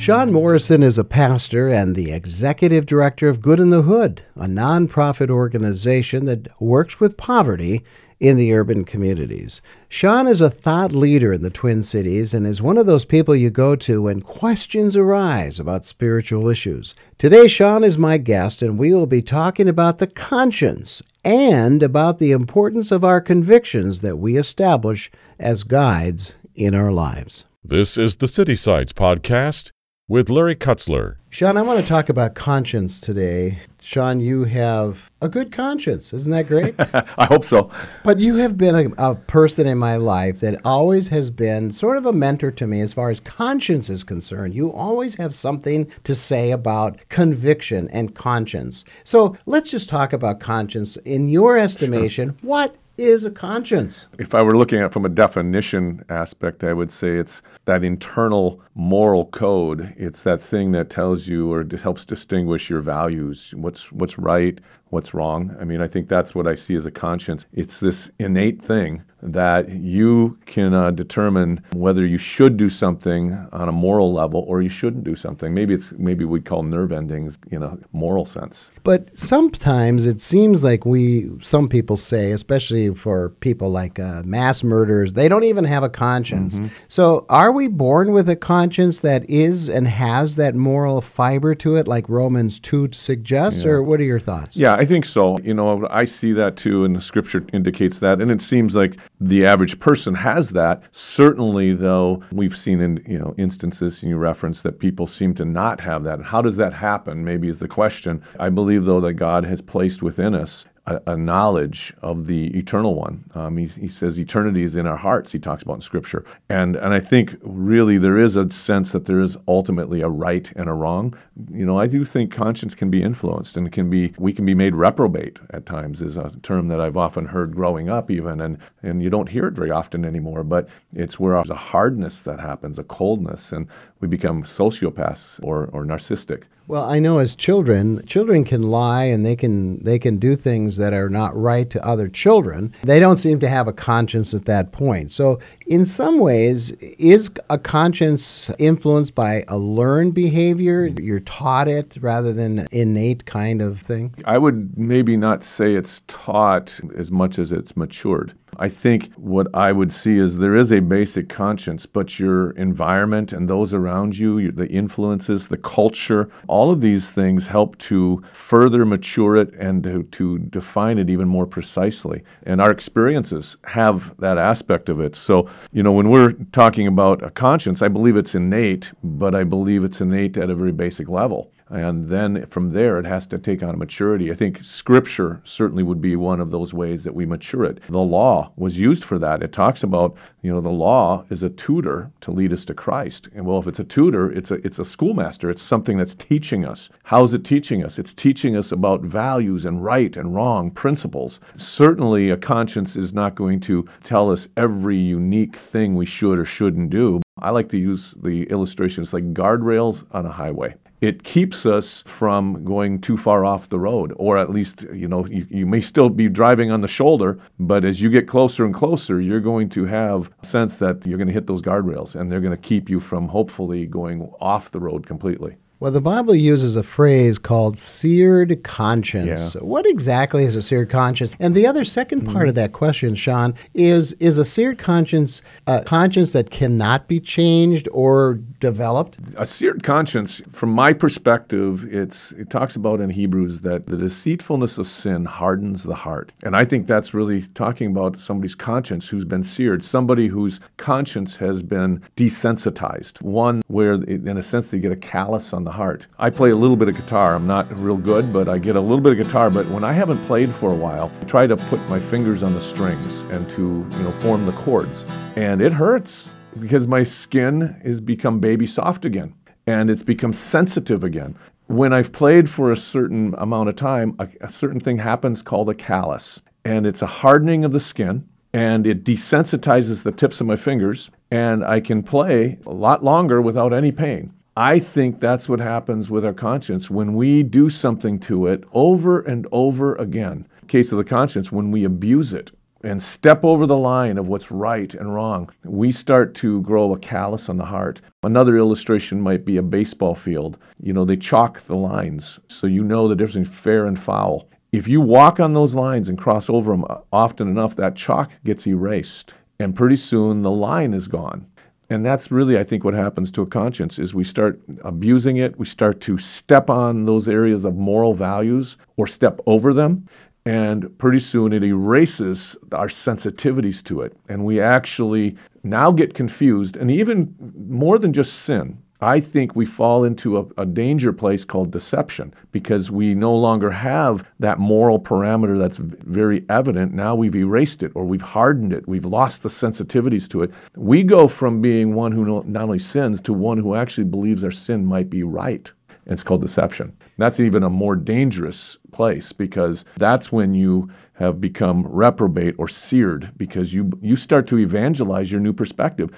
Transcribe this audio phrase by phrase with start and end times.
[0.00, 4.46] Shawn Morrison is a pastor and the executive director of Good in the Hood, a
[4.46, 7.82] nonprofit organization that works with poverty
[8.18, 9.60] in the urban communities.
[9.92, 13.34] Shawn is a thought leader in the Twin Cities and is one of those people
[13.34, 16.94] you go to when questions arise about spiritual issues.
[17.18, 22.20] Today, Shawn is my guest, and we will be talking about the conscience and about
[22.20, 25.10] the importance of our convictions that we establish
[25.40, 27.44] as guides in our lives.
[27.64, 29.72] This is the City Sites Podcast
[30.06, 31.16] with Larry Kutzler.
[31.30, 33.58] Shawn, I want to talk about conscience today.
[33.82, 36.12] Shawn, you have a good conscience.
[36.12, 36.74] Isn't that great?
[36.78, 37.70] I hope so.
[38.04, 41.96] But you have been a, a, person in my life that always has been sort
[41.96, 44.54] of a mentor to me as far as conscience is concerned.
[44.54, 48.84] You always have something to say about conviction and conscience.
[49.04, 50.96] So let's just talk about conscience.
[50.98, 52.48] In your estimation, sure.
[52.48, 54.06] what is a conscience?
[54.18, 57.82] If I were looking at it from a definition aspect, I would say it's that
[57.82, 59.94] internal moral code.
[59.96, 65.14] It's that thing that tells you or helps distinguish your values, what's what's right, what's
[65.14, 65.56] wrong.
[65.60, 67.46] I mean, I think that's what I see as a conscience.
[67.52, 73.68] It's this innate thing that you can uh, determine whether you should do something on
[73.68, 75.52] a moral level or you shouldn't do something.
[75.52, 78.70] Maybe it's maybe we call nerve endings in a moral sense.
[78.82, 84.64] But sometimes it seems like we, some people say, especially for people like uh, mass
[84.64, 86.58] murderers, they don't even have a conscience.
[86.58, 86.68] Mm-hmm.
[86.88, 91.76] So are we born with a conscience that is and has that moral fiber to
[91.76, 93.70] it, like Romans 2 suggests, yeah.
[93.70, 94.56] or what are your thoughts?
[94.56, 95.36] Yeah, I think so.
[95.40, 98.18] You know, I see that too, and the scripture indicates that.
[98.18, 100.82] And it seems like the average person has that.
[100.90, 105.44] Certainly, though, we've seen in you know instances and you reference that people seem to
[105.44, 106.22] not have that.
[106.22, 107.26] How does that happen?
[107.26, 108.22] Maybe is the question.
[108.38, 112.94] I believe though that God has placed within us a, a knowledge of the eternal
[112.94, 113.24] one.
[113.34, 115.32] Um, he, he, says eternity is in our hearts.
[115.32, 119.06] He talks about in Scripture, and and I think really there is a sense that
[119.06, 121.16] there is ultimately a right and a wrong.
[121.50, 124.54] You know, I do think conscience can be influenced and can be we can be
[124.54, 126.00] made reprobate at times.
[126.00, 129.46] Is a term that I've often heard growing up, even and and you don't hear
[129.46, 130.44] it very often anymore.
[130.44, 133.66] But it's where there's a hardness that happens, a coldness, and
[134.00, 136.44] we become sociopaths or or narcissistic.
[136.70, 140.76] Well, I know as children, children can lie and they can they can do things
[140.76, 142.72] that are not right to other children.
[142.84, 145.10] They don't seem to have a conscience at that point.
[145.10, 150.86] So, in some ways, is a conscience influenced by a learned behavior?
[150.86, 154.14] You're taught it rather than innate kind of thing?
[154.24, 158.32] I would maybe not say it's taught as much as it's matured.
[158.58, 163.32] I think what I would see is there is a basic conscience, but your environment
[163.32, 168.84] and those around you, the influences, the culture, all of these things help to further
[168.84, 172.22] mature it and to, to define it even more precisely.
[172.42, 175.16] And our experiences have that aspect of it.
[175.16, 179.44] So, you know, when we're talking about a conscience, I believe it's innate, but I
[179.44, 181.50] believe it's innate at a very basic level.
[181.70, 184.30] And then from there, it has to take on maturity.
[184.30, 187.80] I think Scripture certainly would be one of those ways that we mature it.
[187.88, 189.42] The law was used for that.
[189.42, 193.28] It talks about, you know, the law is a tutor to lead us to Christ.
[193.34, 195.48] And well, if it's a tutor, it's a it's a schoolmaster.
[195.48, 196.88] It's something that's teaching us.
[197.04, 197.98] How's it teaching us?
[197.98, 201.38] It's teaching us about values and right and wrong principles.
[201.56, 206.44] Certainly, a conscience is not going to tell us every unique thing we should or
[206.44, 207.20] shouldn't do.
[207.38, 210.74] I like to use the illustrations like guardrails on a highway.
[211.00, 215.26] It keeps us from going too far off the road, or at least, you know,
[215.26, 218.74] you, you may still be driving on the shoulder, but as you get closer and
[218.74, 222.30] closer, you're going to have a sense that you're going to hit those guardrails and
[222.30, 225.56] they're going to keep you from hopefully going off the road completely.
[225.80, 229.54] Well, the Bible uses a phrase called seared conscience.
[229.54, 229.62] Yeah.
[229.62, 231.34] What exactly is a seared conscience?
[231.40, 232.48] And the other 2nd part mm-hmm.
[232.50, 237.88] of that question, Shawn, is is a seared conscience a conscience that cannot be changed
[237.92, 239.16] or developed?
[239.38, 244.76] A seared conscience, from my perspective, it's it talks about in Hebrews that the deceitfulness
[244.76, 246.30] of sin hardens the heart.
[246.42, 251.36] And I think that's really talking about somebody's conscience who's been seared, somebody whose conscience
[251.36, 256.06] has been desensitized, one where in a sense they get a callus on the heart.
[256.18, 257.34] I play a little bit of guitar.
[257.34, 259.92] I'm not real good, but I get a little bit of guitar, but when I
[259.92, 263.48] haven't played for a while, I try to put my fingers on the strings and
[263.50, 265.04] to, you know, form the chords.
[265.36, 266.28] And it hurts
[266.58, 269.34] because my skin has become baby soft again
[269.66, 271.36] and it's become sensitive again.
[271.66, 275.68] When I've played for a certain amount of time, a, a certain thing happens called
[275.68, 280.46] a callus, and it's a hardening of the skin and it desensitizes the tips of
[280.46, 284.34] my fingers, and I can play a lot longer without any pain.
[284.56, 289.20] I think that's what happens with our conscience when we do something to it over
[289.20, 290.46] and over again.
[290.66, 292.50] Case of the conscience, when we abuse it,
[292.82, 296.98] and step over the line of what's right and wrong, we start to grow a
[296.98, 298.00] callus on the heart.
[298.22, 300.58] Another illustration might be a baseball field.
[300.82, 304.48] You know, they chalk the lines so you know the difference between fair and foul.
[304.72, 308.30] If you walk on those lines and cross over them uh, often enough, that chalk
[308.44, 309.34] gets erased.
[309.58, 311.49] And pretty soon the line is gone.
[311.90, 315.58] And that's really, I think, what happens to a conscience is we start abusing it.
[315.58, 320.06] We start to step on those areas of moral values or step over them.
[320.46, 324.16] And pretty soon it erases our sensitivities to it.
[324.28, 326.76] And we actually now get confused.
[326.76, 327.34] And even
[327.68, 332.34] more than just sin, I think we fall into a, a, danger place called deception
[332.52, 336.92] because we no longer have that moral parameter that's very evident.
[336.92, 338.86] Now we've erased it or we've hardened it.
[338.86, 340.50] We've lost the sensitivities to it.
[340.76, 344.50] We go from being one who not only sins to one who actually believes our
[344.50, 345.72] sin might be right.
[346.04, 346.96] And it's called deception.
[347.16, 350.90] That's even a more dangerous place because that's when you
[351.20, 356.10] have become reprobate or seared because you you start to evangelize your new perspective.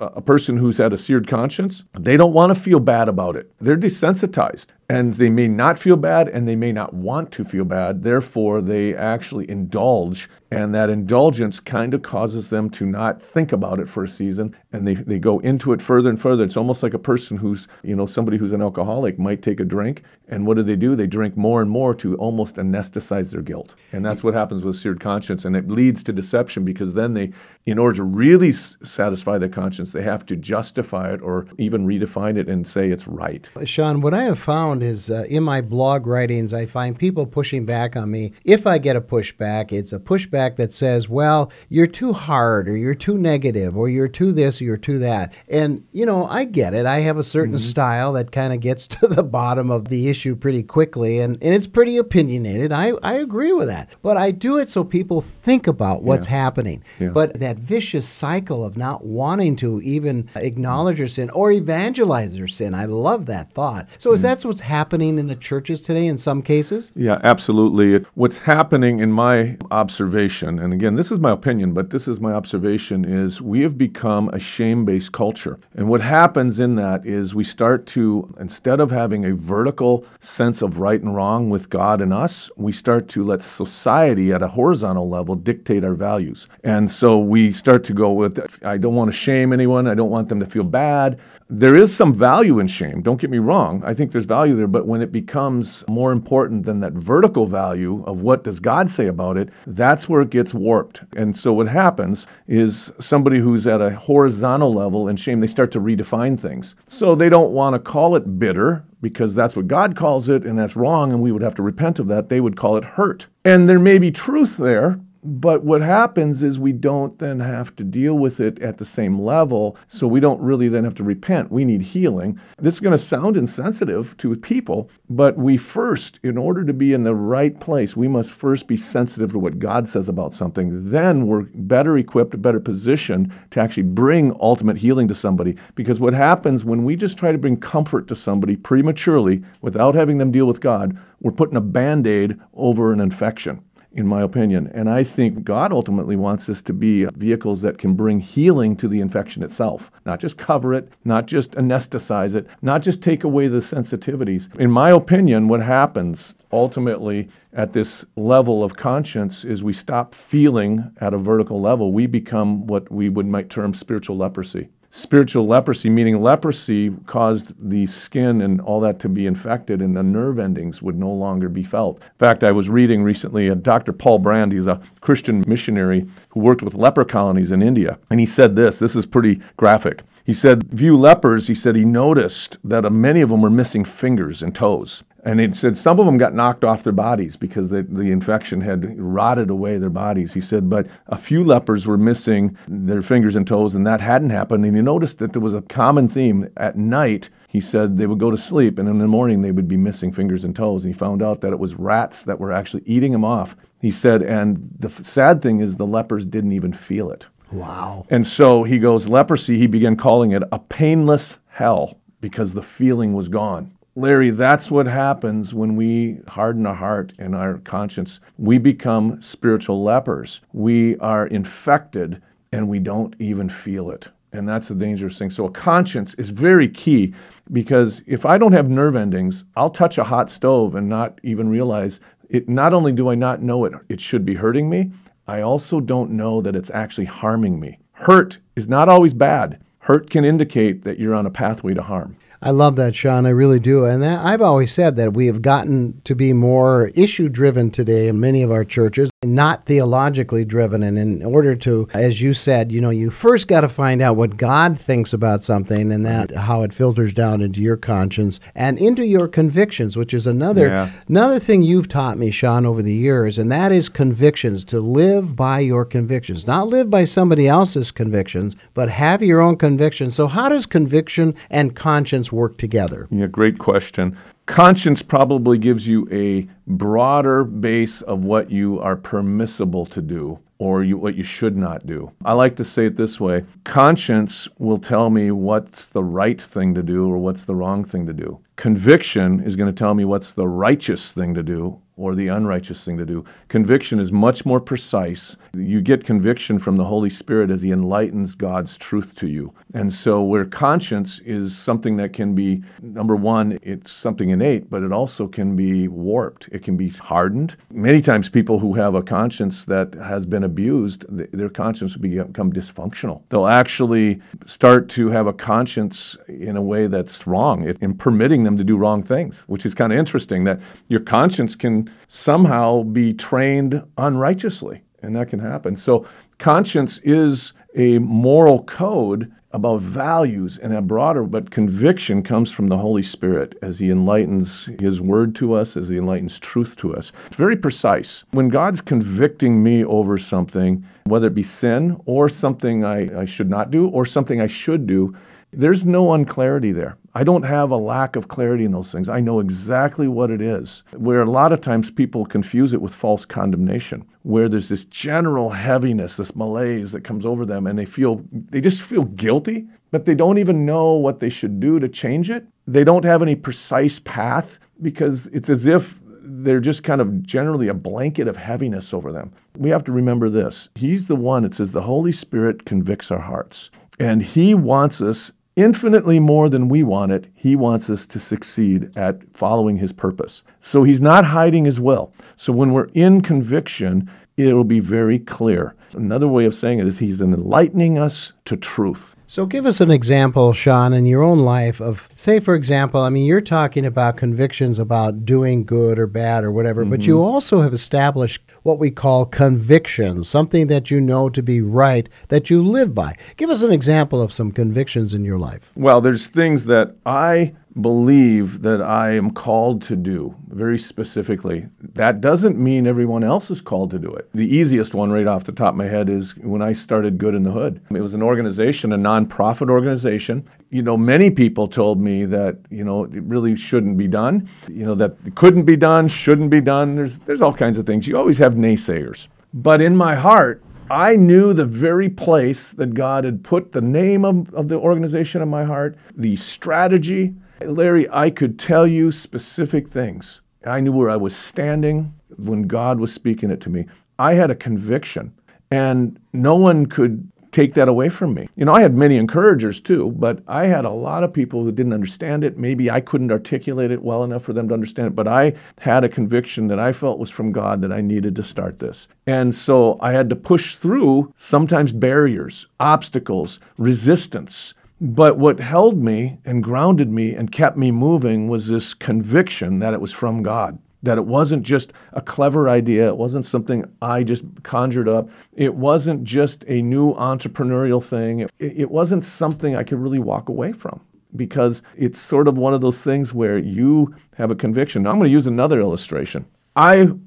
[0.00, 3.50] A person who's had a seared conscience, they don't want to feel bad about it.
[3.60, 7.64] They're desensitized and they may not feel bad and they may not want to feel
[7.64, 8.04] bad.
[8.04, 13.80] Therefore, they actually indulge and that indulgence kind of causes them to not think about
[13.80, 16.44] it for a season and they, they go into it further and further.
[16.44, 19.64] It's almost like a person who's, you know, somebody who's an alcoholic might take a
[19.64, 20.94] drink and what do they do?
[20.94, 23.74] They drink more and more to almost anesthetize their guilt.
[23.92, 25.44] And that's what happens with seared conscience.
[25.44, 27.32] And it leads to deception because then they,
[27.66, 31.86] in order to really s- satisfy their conscience, they have to justify it or even
[31.86, 33.48] redefine it and say it's right.
[33.64, 37.64] Shawn, what I have found is uh, in my blog writings, I find people pushing
[37.64, 38.32] back on me.
[38.44, 42.76] If I get a pushback, it's a pushback that says, well, you're too hard or
[42.76, 45.32] you're too negative or you're too this or you're too that.
[45.48, 46.84] And, you know, I get it.
[46.84, 47.68] I have a certain mm-hmm.
[47.68, 51.54] style that kind of gets to the bottom of the issue pretty quickly and, and
[51.54, 52.72] it's pretty opinionated.
[52.72, 53.88] I, I agree with that.
[54.02, 56.32] But I do it so people think about what's yeah.
[56.32, 56.84] happening.
[56.98, 57.08] Yeah.
[57.08, 62.48] But that vicious cycle of not wanting to even acknowledge their sin or evangelize their
[62.48, 63.88] sin, I love that thought.
[63.98, 64.14] So mm.
[64.14, 66.92] is that what's happening in the churches today in some cases?
[66.94, 68.04] Yeah, absolutely.
[68.14, 72.32] What's happening in my observation, and again, this is my opinion, but this is my
[72.32, 75.58] observation, is we have become a shame based culture.
[75.74, 80.62] And what happens in that is we start to, instead of having a vertical sense
[80.62, 84.48] of right and wrong with God and us, we start to let society at a
[84.48, 86.48] horizontal level dictate our values.
[86.62, 90.10] And so we start to go with, I don't want to shame anyone, I don't
[90.10, 91.18] want them to feel bad.
[91.50, 93.82] There is some value in shame, don't get me wrong.
[93.84, 98.02] I think there's value there, but when it becomes more important than that vertical value
[98.06, 101.02] of what does God say about it, that's where it gets warped.
[101.14, 105.70] And so what happens is somebody who's at a horizontal level in shame, they start
[105.72, 106.74] to redefine things.
[106.86, 110.58] So they don't want to call it bitter because that's what God calls it and
[110.58, 112.30] that's wrong and we would have to repent of that.
[112.30, 113.26] They would call it hurt.
[113.44, 117.84] And there may be truth there, But what happens is we don't then have to
[117.84, 121.50] deal with it at the same level, so we don't really then have to repent.
[121.50, 122.38] We need healing.
[122.58, 126.92] This is going to sound insensitive to people, but we first, in order to be
[126.92, 130.90] in the right place, we must first be sensitive to what God says about something.
[130.90, 135.56] Then we're better equipped, better positioned to actually bring ultimate healing to somebody.
[135.74, 140.18] Because what happens when we just try to bring comfort to somebody prematurely without having
[140.18, 143.62] them deal with God, we're putting a band aid over an infection
[143.94, 144.70] in my opinion.
[144.74, 148.88] And I think God ultimately wants us to be vehicles that can bring healing to
[148.88, 153.48] the infection itself, not just cover it, not just anesthetize it, not just take away
[153.48, 154.54] the sensitivities.
[154.58, 160.92] In my opinion, what happens ultimately at this level of conscience is we stop feeling
[161.00, 161.92] at a vertical level.
[161.92, 167.84] We become what we would might term spiritual leprosy spiritual leprosy, meaning leprosy caused the
[167.86, 171.64] skin and all that to be infected, and the nerve endings would no longer be
[171.64, 171.96] felt.
[171.96, 173.92] In fact, I was reading recently uh, Dr.
[173.92, 178.26] Paul Brand, he's a Christian missionary who worked with leper colonies in India, and he
[178.26, 180.02] said this this is pretty graphic.
[180.24, 183.84] He said, View lepers, he said he noticed that uh, many of them were missing
[183.84, 185.02] fingers and toes.
[185.22, 188.62] And he said some of them got knocked off their bodies because the, the infection
[188.62, 190.34] had rotted away their bodies.
[190.34, 194.30] He said, but a few lepers were missing their fingers and toes, and that hadn't
[194.30, 194.64] happened.
[194.64, 197.30] And he noticed that there was a common theme at night.
[197.48, 200.12] He said they would go to sleep, and in the morning they would be missing
[200.12, 200.84] fingers and toes.
[200.84, 203.56] And he found out that it was rats that were actually eating them off.
[203.80, 207.26] He said, and the sad thing is the lepers didn't even feel it.
[207.50, 208.06] Wow.
[208.10, 213.12] And so he goes, leprosy, he began calling it a painless hell because the feeling
[213.14, 213.74] was gone.
[213.96, 218.18] Larry, that's what happens when we harden our heart and our conscience.
[218.36, 220.40] We become spiritual lepers.
[220.52, 222.20] We are infected
[222.50, 224.08] and we don't even feel it.
[224.32, 225.30] And that's the dangerous thing.
[225.30, 227.14] So, a conscience is very key
[227.52, 231.48] because if I don't have nerve endings, I'll touch a hot stove and not even
[231.48, 232.48] realize it.
[232.48, 234.90] Not only do I not know it, it should be hurting me,
[235.26, 237.78] I also don't know that it's actually harming me.
[237.92, 239.60] Hurt is not always bad.
[239.80, 242.16] Hurt can indicate that you're on a pathway to harm.
[242.42, 243.24] I love that, Shawn.
[243.24, 243.86] I really do.
[243.86, 248.06] And that, I've always said that we have gotten to be more issue driven today
[248.06, 250.82] in many of our churches not theologically driven.
[250.82, 254.16] And in order to, as you said, you know, you first got to find out
[254.16, 258.78] what God thinks about something and that how it filters down into your conscience and
[258.78, 260.90] into your convictions, which is another yeah.
[261.08, 265.36] another thing you've taught me, Shawn, over the years, and that is convictions, to live
[265.36, 266.46] by your convictions.
[266.46, 270.14] Not live by somebody else's convictions, but have your own convictions.
[270.14, 273.08] So how does conviction and conscience work together?
[273.10, 274.16] Yeah, great question.
[274.46, 280.84] Conscience probably gives you a broader base of what you are permissible to do or
[280.84, 282.12] you, what you should not do.
[282.24, 286.74] I like to say it this way conscience will tell me what's the right thing
[286.74, 288.40] to do or what's the wrong thing to do.
[288.56, 292.84] Conviction is going to tell me what's the righteous thing to do or the unrighteous
[292.84, 293.24] thing to do.
[293.48, 295.36] Conviction is much more precise.
[295.52, 299.52] You get conviction from the Holy Spirit as He enlightens God's truth to you.
[299.72, 304.82] And so, where conscience is something that can be, number one, it's something innate, but
[304.82, 306.48] it also can be warped.
[306.50, 307.56] It can be hardened.
[307.70, 312.52] Many times, people who have a conscience that has been abused, their conscience will become
[312.52, 313.22] dysfunctional.
[313.28, 318.56] They'll actually start to have a conscience in a way that's wrong, in permitting them
[318.56, 323.12] to do wrong things, which is kind of interesting that your conscience can somehow be
[323.14, 325.76] trained unrighteously, and that can happen.
[325.76, 326.06] So,
[326.38, 332.78] conscience is a moral code about values and a broader, but conviction comes from the
[332.78, 337.12] Holy Spirit as He enlightens His word to us, as He enlightens truth to us.
[337.26, 338.24] It's very precise.
[338.32, 343.48] When God's convicting me over something, whether it be sin or something I, I should
[343.48, 345.16] not do or something I should do,
[345.52, 346.96] there's no unclarity there.
[347.16, 349.08] I don't have a lack of clarity in those things.
[349.08, 350.82] I know exactly what it is.
[350.96, 355.50] Where a lot of times people confuse it with false condemnation, where there's this general
[355.50, 360.06] heaviness, this malaise that comes over them, and they feel, they just feel guilty, but
[360.06, 362.46] they don't even know what they should do to change it.
[362.66, 367.68] They don't have any precise path because it's as if they're just kind of generally
[367.68, 369.32] a blanket of heaviness over them.
[369.56, 370.68] We have to remember this.
[370.74, 373.70] He's the one, it says, the Holy Spirit convicts our hearts.
[374.00, 378.90] And He wants us infinitely more than we want it, he wants us to succeed
[378.96, 380.42] at following his purpose.
[380.60, 382.12] So he's not hiding his will.
[382.36, 385.74] So when we're in conviction, it'll be very clear.
[385.94, 389.14] Another way of saying it is he's enlightening us to truth.
[389.26, 393.08] So, give us an example, Shawn, in your own life of, say, for example, I
[393.08, 396.90] mean, you're talking about convictions about doing good or bad or whatever, mm-hmm.
[396.90, 401.60] but you also have established what we call convictions, something that you know to be
[401.62, 403.16] right that you live by.
[403.36, 405.72] Give us an example of some convictions in your life.
[405.74, 411.68] Well, there's things that I believe that I am called to do very specifically.
[411.80, 414.28] That doesn't mean everyone else is called to do it.
[414.32, 417.34] The easiest one, right off the top of my head, is when I started Good
[417.34, 417.80] in the Hood.
[417.90, 420.48] It was an organization, a nonprofit organization.
[420.70, 424.84] You know, many people told me that, you know, it really shouldn't be done, you
[424.84, 426.94] know, that it couldn't be done, shouldn't be done.
[426.94, 428.06] There's, there's all kinds of things.
[428.06, 429.26] You always have naysayers.
[429.52, 434.24] But in my heart, I knew the very place that God had put the name
[434.24, 437.34] of, of the organization in my heart, the strategy.
[437.66, 440.40] Larry, I could tell you specific things.
[440.66, 443.86] I knew where I was standing when God was speaking it to me.
[444.18, 445.34] I had a conviction,
[445.70, 448.48] and no one could take that away from me.
[448.56, 451.70] You know, I had many encouragers too, but I had a lot of people who
[451.70, 452.58] didn't understand it.
[452.58, 456.02] Maybe I couldn't articulate it well enough for them to understand it, but I had
[456.02, 459.06] a conviction that I felt was from God that I needed to start this.
[459.24, 464.74] And so I had to push through sometimes barriers, obstacles, resistance.
[465.04, 469.92] But what held me and grounded me and kept me moving was this conviction that
[469.92, 474.22] it was from God that it wasn't just a clever idea, it wasn't something I
[474.22, 479.84] just conjured up, it wasn't just a new entrepreneurial thing, it, it, wasn't something I
[479.84, 481.02] could really walk away from
[481.36, 485.02] because it's sort of one of those things where you have a conviction.
[485.02, 486.46] Now I'm going to use another illustration.
[486.74, 487.18] I, you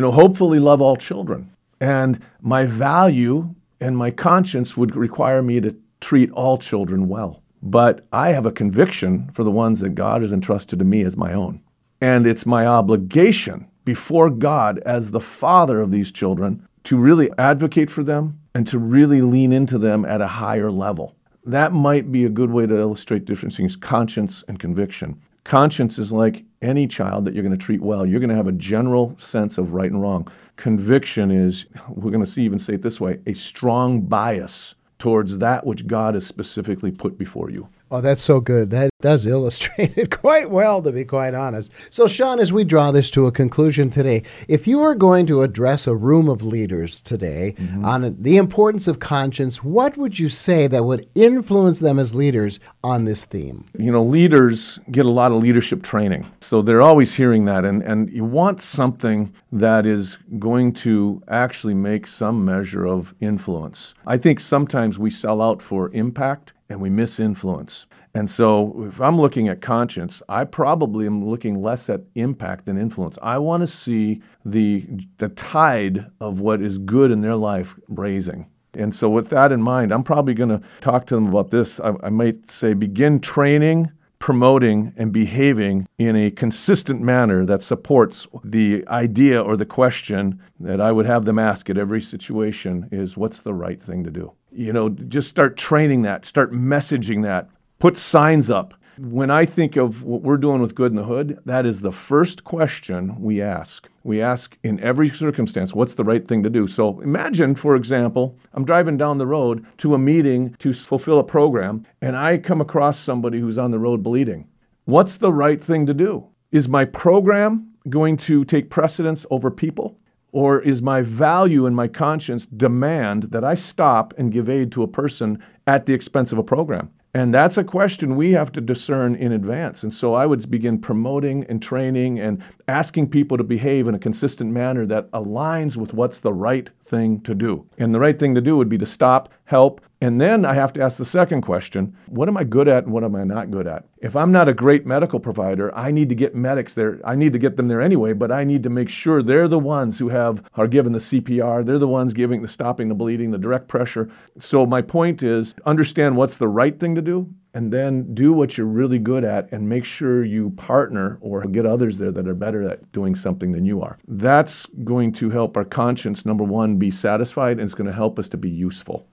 [0.00, 5.76] know, hopefully love all children, and my value and my conscience would require me to
[6.06, 7.42] treat all children well.
[7.60, 11.16] But I have a conviction for the ones that God has entrusted to me as
[11.16, 11.60] my own.
[12.00, 17.90] And it's my obligation before God as the father of these children to really advocate
[17.90, 21.16] for them and to really lean into them at a higher level.
[21.44, 25.20] That might be a good way to illustrate different things conscience and conviction.
[25.42, 28.06] Conscience is like any child that you're going to treat well.
[28.06, 30.28] You're going to have a general sense of right and wrong.
[30.54, 35.38] Conviction is, we're going to see even say it this way, a strong bias towards
[35.38, 37.68] that which God has specifically put before you.
[37.88, 38.70] Oh, that's so good.
[38.70, 41.70] That does illustrate it quite well, to be quite honest.
[41.90, 45.42] So, Shawn, as we draw this to a conclusion today, if you were going to
[45.42, 47.84] address a room of leaders today mm-hmm.
[47.84, 52.58] on the importance of conscience, what would you say that would influence them as leaders
[52.82, 53.64] on this theme?
[53.78, 56.26] You know, leaders get a lot of leadership training.
[56.40, 57.64] So they're always hearing that.
[57.64, 63.94] And, and you want something that is going to actually make some measure of influence.
[64.04, 67.86] I think sometimes we sell out for impact and we miss influence.
[68.14, 72.78] And so, if I'm looking at conscience, I probably am looking less at impact than
[72.78, 73.18] influence.
[73.20, 74.86] I want to see the,
[75.18, 78.46] the tide of what is good in their life raising.
[78.72, 81.78] And so, with that in mind, I'm probably going to talk to them about this.
[81.80, 88.26] I, I might say, begin training, promoting, and behaving in a consistent manner that supports
[88.42, 93.16] the idea or the question that I would have them ask at every situation is
[93.16, 94.32] what's the right thing to do?
[94.56, 98.74] You know, just start training that, start messaging that, put signs up.
[98.98, 101.92] When I think of what we're doing with Good in the Hood, that is the
[101.92, 103.88] first question we ask.
[104.02, 106.66] We ask in every circumstance, what's the right thing to do?
[106.66, 111.24] So imagine, for example, I'm driving down the road to a meeting to fulfill a
[111.24, 114.48] program, and I come across somebody who's on the road bleeding.
[114.86, 116.28] What's the right thing to do?
[116.50, 119.98] Is my program going to take precedence over people?
[120.36, 124.82] Or is my value and my conscience demand that I stop and give aid to
[124.82, 126.90] a person at the expense of a program?
[127.14, 129.82] And that's a question we have to discern in advance.
[129.82, 133.98] And so I would begin promoting and training and asking people to behave in a
[133.98, 137.64] consistent manner that aligns with what's the right thing to do.
[137.78, 140.72] And the right thing to do would be to stop, help, and then I have
[140.74, 143.50] to ask the second question what am I good at and what am I not
[143.50, 143.86] good at?
[143.98, 147.00] If I'm not a great medical provider, I need to get medics there.
[147.04, 149.58] I need to get them there anyway, but I need to make sure they're the
[149.58, 151.64] ones who have are given the CPR.
[151.64, 154.10] They're the ones giving the stopping the bleeding, the direct pressure.
[154.38, 158.58] So my point is understand what's the right thing to do and then do what
[158.58, 162.34] you're really good at and make sure you partner or get others there that are
[162.34, 163.96] better at doing something than you are.
[164.06, 168.18] That's going to help our conscience number 1 be satisfied and it's going to help
[168.18, 169.06] us to be useful.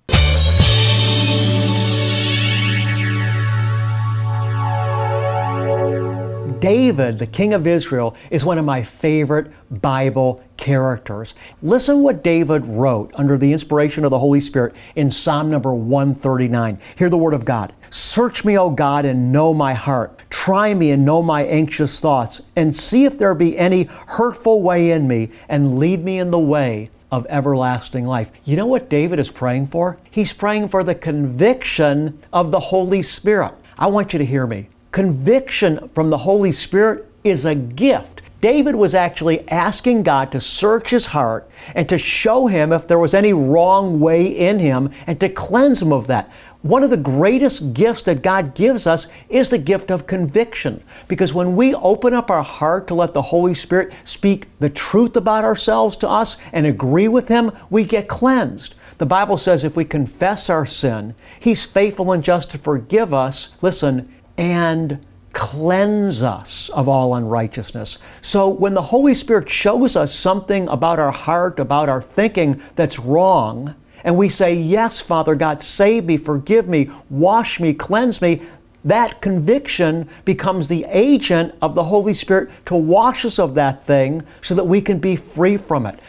[6.63, 11.33] David, the king of Israel, is one of my favorite Bible characters.
[11.61, 16.79] Listen what David wrote under the inspiration of the Holy Spirit in Psalm number 139.
[16.95, 17.73] Hear the word of God.
[17.89, 20.23] Search me, O God, and know my heart.
[20.29, 24.91] Try me and know my anxious thoughts, and see if there be any hurtful way
[24.91, 28.31] in me, and lead me in the way of everlasting life.
[28.45, 29.97] You know what David is praying for?
[30.09, 33.51] He's praying for the conviction of the Holy Spirit.
[33.77, 34.69] I want you to hear me.
[34.93, 38.21] Conviction from the Holy Spirit is a gift.
[38.41, 42.99] David was actually asking God to search his heart and to show him if there
[42.99, 46.31] was any wrong way in him and to cleanse him of that.
[46.61, 50.83] one of the greatest gifts that God gives us is the gift of conviction.
[51.07, 55.15] Because when we open up our heart to let the Holy Spirit speak the truth
[55.15, 58.75] about ourselves to us and agree with Him, we get cleansed.
[58.99, 63.55] The Bible says if we confess our sin, He's faithful and just to forgive us,
[63.61, 67.97] listen, and cleanse us of all unrighteousness.
[68.21, 72.99] So when the Holy Spirit shows us something about our heart, about our thinking that's
[72.99, 78.41] wrong, and we say, Yes, Father God, save me, forgive me, wash me, cleanse me,
[78.85, 84.23] that conviction becomes the agent of the Holy Spirit to wash us of that thing
[84.41, 85.99] so that we can be free from it.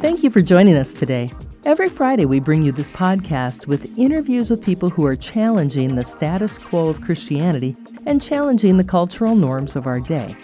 [0.00, 1.30] Thank you for joining us today.
[1.64, 6.04] Every Friday, we bring you this podcast with interviews with people who are challenging the
[6.04, 10.34] status quo of Christianity and challenging the cultural norms of our day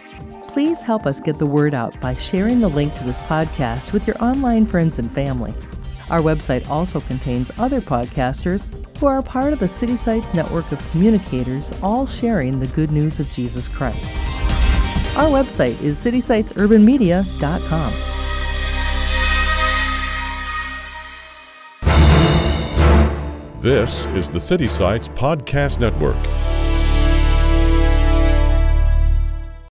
[0.57, 4.07] please help us get the word out by sharing the link to this podcast with
[4.07, 5.53] your online friends and family.
[6.09, 8.65] Our website also contains other podcasters
[8.99, 13.21] who are part of the City Sites network of communicators, all sharing the good news
[13.21, 14.17] of Jesus Christ.
[15.15, 18.16] Our website is citysitesurbanmedia.com.
[23.67, 26.15] This is the City Sites Podcast Network.